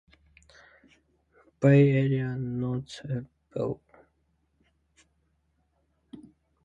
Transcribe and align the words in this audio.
Bay 1.59 1.91
Area 2.03 2.35
notables. 2.35 3.81